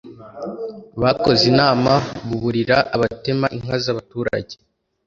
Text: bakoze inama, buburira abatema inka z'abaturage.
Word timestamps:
bakoze 1.01 1.43
inama, 1.51 1.91
buburira 2.27 2.77
abatema 2.95 3.47
inka 3.57 3.75
z'abaturage. 3.83 4.55